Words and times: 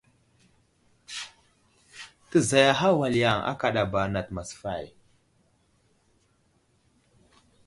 Təzayaha 2.29 2.87
wal 2.99 3.15
yaŋ 3.23 3.39
akadaba 3.51 4.01
nat 4.13 4.27
masfay. 4.35 4.83